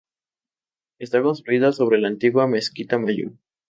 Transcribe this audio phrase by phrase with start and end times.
[0.97, 3.33] Está construida sobre la antigua Mezquita Mayor.